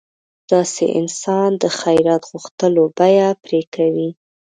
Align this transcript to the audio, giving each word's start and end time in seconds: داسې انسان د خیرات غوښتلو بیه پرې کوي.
داسې 0.51 0.83
انسان 0.99 1.49
د 1.61 1.63
خیرات 1.79 2.23
غوښتلو 2.31 2.83
بیه 2.97 3.29
پرې 3.43 3.61
کوي. 3.75 4.09